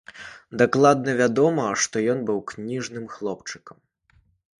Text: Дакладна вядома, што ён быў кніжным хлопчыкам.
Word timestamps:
Дакладна 0.59 1.13
вядома, 1.19 1.65
што 1.83 1.95
ён 2.13 2.19
быў 2.31 2.39
кніжным 2.53 3.05
хлопчыкам. 3.17 3.77